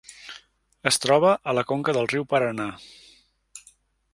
[0.91, 2.67] Es troba a la conca del riu Paranà.